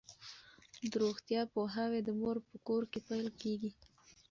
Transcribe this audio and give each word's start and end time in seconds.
د 0.89 0.91
روغتیا 1.03 1.41
پوهاوی 1.53 2.01
د 2.03 2.09
مور 2.19 2.37
په 2.49 2.55
کور 2.67 2.83
کې 2.91 2.99
پیل 3.07 3.27
کیږي. 3.41 3.71